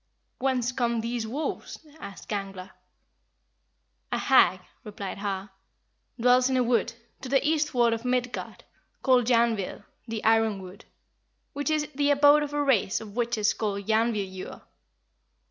"Whence 0.39 0.71
come 0.71 1.01
these 1.01 1.27
wolves?" 1.27 1.85
asked 1.99 2.27
Gangler. 2.27 2.71
"A 4.11 4.17
hag," 4.17 4.61
replied 4.83 5.19
Har, 5.19 5.51
"dwells 6.19 6.49
in 6.49 6.57
a 6.57 6.63
wood, 6.63 6.93
to 7.21 7.29
the 7.29 7.47
eastward 7.47 7.93
of 7.93 8.03
Midgard, 8.03 8.63
called 9.03 9.27
Jarnvid, 9.27 9.83
(the 10.07 10.23
Iron 10.23 10.59
Wood,) 10.59 10.85
which 11.53 11.69
is 11.69 11.87
the 11.93 12.09
abode 12.09 12.41
of 12.41 12.51
a 12.51 12.63
race 12.63 12.99
of 12.99 13.15
witches 13.15 13.53
called 13.53 13.85
Jarnvidjur. 13.85 14.63